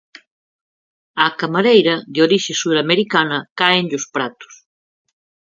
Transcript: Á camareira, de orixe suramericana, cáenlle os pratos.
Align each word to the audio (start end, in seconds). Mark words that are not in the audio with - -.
Á 1.23 1.25
camareira, 1.39 1.95
de 2.13 2.19
orixe 2.27 2.53
suramericana, 2.61 3.39
cáenlle 3.59 3.97
os 4.01 4.05
pratos. 4.15 4.53